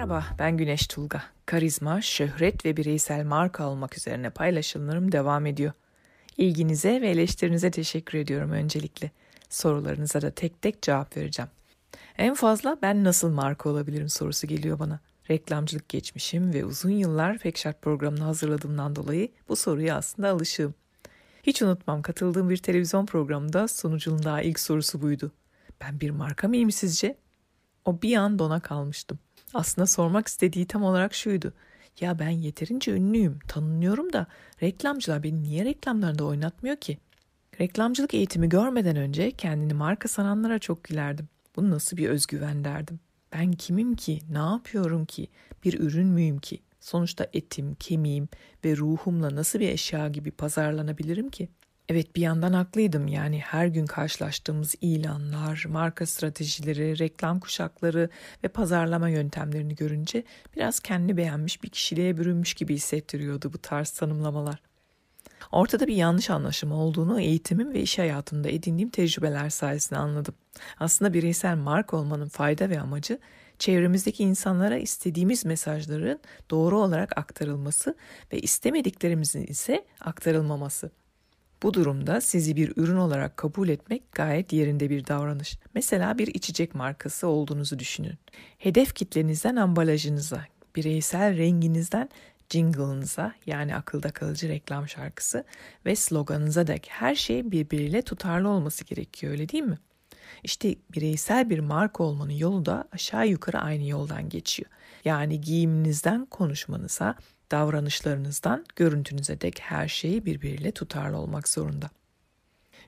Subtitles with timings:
[0.00, 1.22] Merhaba, ben Güneş Tulga.
[1.46, 5.72] Karizma, şöhret ve bireysel marka olmak üzerine paylaşımlarım devam ediyor.
[6.36, 9.10] İlginize ve eleştirinize teşekkür ediyorum öncelikle.
[9.48, 11.50] Sorularınıza da tek tek cevap vereceğim.
[12.18, 15.00] En fazla ben nasıl marka olabilirim sorusu geliyor bana.
[15.30, 20.74] Reklamcılık geçmişim ve uzun yıllar Pekşart programını hazırladığımdan dolayı bu soruya aslında alışığım.
[21.42, 25.32] Hiç unutmam katıldığım bir televizyon programında sunucunun daha ilk sorusu buydu.
[25.80, 27.16] Ben bir marka mıyım sizce?
[27.84, 29.18] O bir an dona kalmıştım.
[29.54, 31.52] Aslında sormak istediği tam olarak şuydu.
[32.00, 34.26] Ya ben yeterince ünlüyüm, tanınıyorum da
[34.62, 36.98] reklamcılar beni niye reklamlarında oynatmıyor ki?
[37.60, 41.28] Reklamcılık eğitimi görmeden önce kendini marka sananlara çok gülerdim.
[41.56, 43.00] Bu nasıl bir özgüven derdim.
[43.32, 45.28] Ben kimim ki, ne yapıyorum ki,
[45.64, 46.62] bir ürün müyüm ki?
[46.80, 48.28] Sonuçta etim, kemiğim
[48.64, 51.48] ve ruhumla nasıl bir eşya gibi pazarlanabilirim ki?
[51.90, 58.10] Evet bir yandan haklıydım yani her gün karşılaştığımız ilanlar, marka stratejileri, reklam kuşakları
[58.44, 60.24] ve pazarlama yöntemlerini görünce
[60.56, 64.60] biraz kendini beğenmiş bir kişiliğe bürünmüş gibi hissettiriyordu bu tarz tanımlamalar.
[65.52, 70.34] Ortada bir yanlış anlaşılma olduğunu eğitimim ve iş hayatında edindiğim tecrübeler sayesinde anladım.
[70.80, 73.18] Aslında bireysel marka olmanın fayda ve amacı
[73.58, 76.20] çevremizdeki insanlara istediğimiz mesajların
[76.50, 77.94] doğru olarak aktarılması
[78.32, 80.90] ve istemediklerimizin ise aktarılmaması.
[81.62, 85.58] Bu durumda sizi bir ürün olarak kabul etmek gayet yerinde bir davranış.
[85.74, 88.18] Mesela bir içecek markası olduğunuzu düşünün.
[88.58, 90.44] Hedef kitlenizden ambalajınıza,
[90.76, 92.08] bireysel renginizden
[92.50, 95.44] jingle'ınıza yani akılda kalıcı reklam şarkısı
[95.86, 99.78] ve sloganınıza dek her şey birbiriyle tutarlı olması gerekiyor öyle değil mi?
[100.44, 104.70] İşte bireysel bir marka olmanın yolu da aşağı yukarı aynı yoldan geçiyor.
[105.04, 107.14] Yani giyiminizden konuşmanıza,
[107.50, 111.90] davranışlarınızdan görüntünüze dek her şeyi birbiriyle tutarlı olmak zorunda.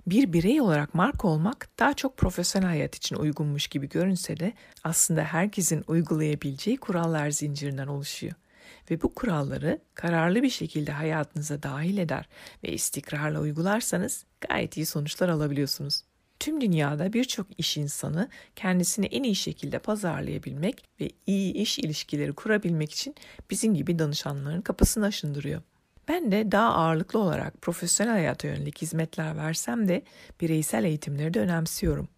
[0.07, 4.53] Bir birey olarak marka olmak daha çok profesyonel hayat için uygunmuş gibi görünse de
[4.85, 8.35] aslında herkesin uygulayabileceği kurallar zincirinden oluşuyor.
[8.91, 12.29] Ve bu kuralları kararlı bir şekilde hayatınıza dahil eder
[12.65, 16.03] ve istikrarla uygularsanız gayet iyi sonuçlar alabiliyorsunuz.
[16.43, 22.93] Tüm dünyada birçok iş insanı kendisini en iyi şekilde pazarlayabilmek ve iyi iş ilişkileri kurabilmek
[22.93, 23.15] için
[23.51, 25.63] bizim gibi danışanların kapısını aşındırıyor.
[26.09, 30.03] Ben de daha ağırlıklı olarak profesyonel hayata yönelik hizmetler versem de
[30.41, 32.09] bireysel eğitimleri de önemsiyorum.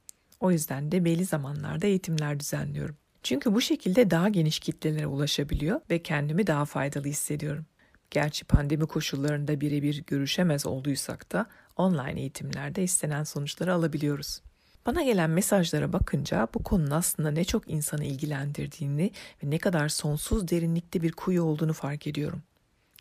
[0.40, 2.96] O yüzden de belli zamanlarda eğitimler düzenliyorum.
[3.22, 7.66] Çünkü bu şekilde daha geniş kitlelere ulaşabiliyor ve kendimi daha faydalı hissediyorum.
[8.10, 11.46] Gerçi pandemi koşullarında birebir görüşemez olduysak da
[11.76, 14.40] online eğitimlerde istenen sonuçları alabiliyoruz.
[14.86, 19.10] Bana gelen mesajlara bakınca bu konunun aslında ne çok insanı ilgilendirdiğini
[19.44, 22.42] ve ne kadar sonsuz derinlikte bir kuyu olduğunu fark ediyorum.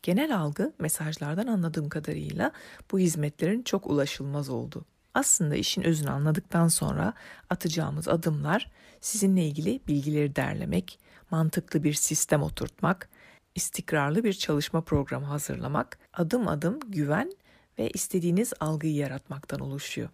[0.04, 2.52] Genel algı mesajlardan anladığım kadarıyla
[2.92, 4.86] bu hizmetlerin çok ulaşılmaz olduğu.
[5.14, 7.14] Aslında işin özünü anladıktan sonra
[7.50, 11.00] atacağımız adımlar sizinle ilgili bilgileri derlemek,
[11.32, 13.10] mantıklı bir sistem oturtmak,
[13.56, 17.32] istikrarlı bir çalışma programı hazırlamak, adım adım güven
[17.80, 20.10] ve istediğiniz algıyı yaratmaktan oluşuyor.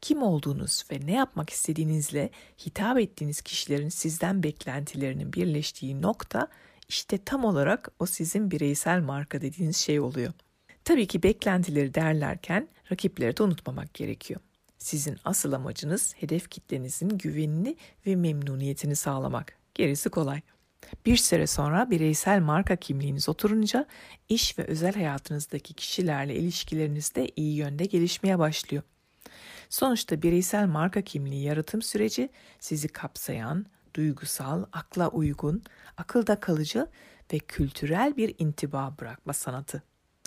[0.00, 2.30] Kim olduğunuz ve ne yapmak istediğinizle
[2.66, 6.48] hitap ettiğiniz kişilerin sizden beklentilerinin birleştiği nokta
[6.88, 10.32] işte tam olarak o sizin bireysel marka dediğiniz şey oluyor.
[10.84, 14.40] Tabii ki beklentileri derlerken rakipleri de unutmamak gerekiyor.
[14.78, 19.56] Sizin asıl amacınız hedef kitlenizin güvenini ve memnuniyetini sağlamak.
[19.74, 20.40] Gerisi kolay.
[21.06, 23.86] Bir süre sonra bireysel marka kimliğiniz oturunca
[24.28, 28.82] iş ve özel hayatınızdaki kişilerle ilişkileriniz de iyi yönde gelişmeye başlıyor.
[29.68, 32.28] Sonuçta bireysel marka kimliği yaratım süreci
[32.60, 35.62] sizi kapsayan, duygusal, akla uygun,
[35.96, 36.86] akılda kalıcı
[37.32, 39.82] ve kültürel bir intiba bırakma sanatı.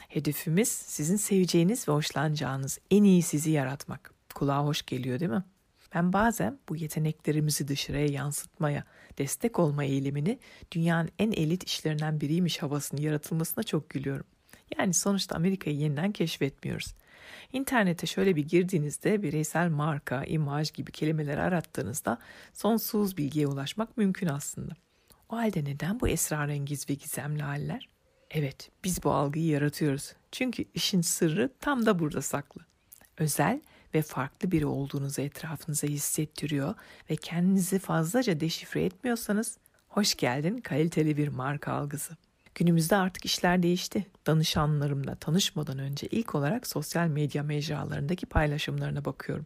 [0.08, 4.14] Hedefimiz sizin seveceğiniz ve hoşlanacağınız en iyi sizi yaratmak.
[4.36, 5.44] Kulağa hoş geliyor değil mi?
[5.96, 8.84] Ben bazen bu yeteneklerimizi dışarıya yansıtmaya,
[9.18, 10.40] destek olma eğilimini
[10.72, 14.26] dünyanın en elit işlerinden biriymiş havasını yaratılmasına çok gülüyorum.
[14.78, 16.94] Yani sonuçta Amerika'yı yeniden keşfetmiyoruz.
[17.54, 22.18] İnternete şöyle bir girdiğinizde bireysel marka, imaj gibi kelimeleri arattığınızda
[22.54, 24.74] sonsuz bilgiye ulaşmak mümkün aslında.
[25.30, 27.90] O halde neden bu esrarengiz ve gizemli haller?
[28.32, 30.14] Evet, biz bu algıyı yaratıyoruz.
[30.32, 32.62] Çünkü işin sırrı tam da burada saklı.
[33.18, 33.62] Özel
[33.94, 36.76] ve farklı biri olduğunuzu etrafınıza hissettiriyor
[37.10, 39.58] ve kendinizi fazlaca deşifre etmiyorsanız
[39.88, 42.18] hoş geldin kaliteli bir marka algısı.
[42.56, 44.06] Günümüzde artık işler değişti.
[44.28, 49.46] Danışanlarımla tanışmadan önce ilk olarak sosyal medya mecralarındaki paylaşımlarına bakıyorum.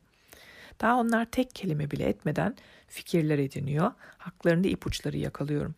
[0.81, 2.55] Daha onlar tek kelime bile etmeden
[2.87, 5.75] fikirler ediniyor, haklarında ipuçları yakalıyorum.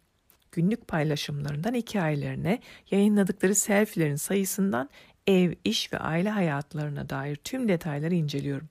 [0.52, 2.60] Günlük paylaşımlarından hikayelerine,
[2.92, 4.90] yayınladıkları selfilerin sayısından
[5.28, 8.70] ev, iş ve aile hayatlarına dair tüm detayları inceliyorum.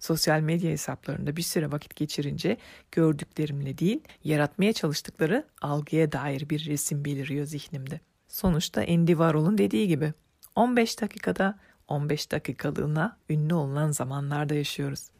[0.00, 2.56] Sosyal medya hesaplarında bir süre vakit geçirince
[2.92, 8.00] gördüklerimle değil, yaratmaya çalıştıkları algıya dair bir resim beliriyor zihnimde.
[8.28, 10.12] Sonuçta Andy Warhol'un dediği gibi
[10.56, 11.58] 15 dakikada
[11.88, 15.10] 15 dakikalığına ünlü olunan zamanlarda yaşıyoruz.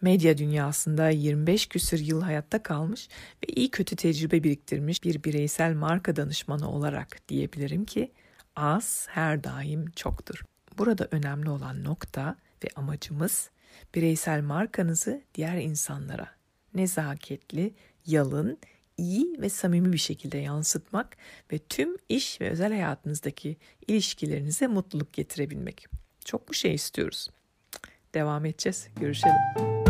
[0.00, 3.08] Medya dünyasında 25 küsür yıl hayatta kalmış
[3.42, 8.12] ve iyi kötü tecrübe biriktirmiş bir bireysel marka danışmanı olarak diyebilirim ki
[8.56, 10.42] az her daim çoktur.
[10.78, 13.50] Burada önemli olan nokta ve amacımız
[13.94, 16.28] bireysel markanızı diğer insanlara
[16.74, 17.74] nezaketli,
[18.06, 18.58] yalın,
[18.96, 21.16] iyi ve samimi bir şekilde yansıtmak
[21.52, 23.56] ve tüm iş ve özel hayatınızdaki
[23.86, 25.86] ilişkilerinize mutluluk getirebilmek.
[26.24, 27.28] Çok bu şey istiyoruz.
[28.14, 28.88] Devam edeceğiz.
[29.00, 29.83] Görüşelim.